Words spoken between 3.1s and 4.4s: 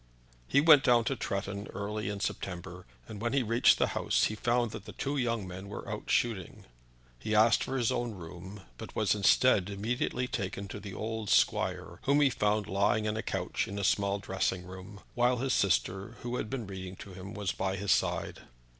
when he reached the house he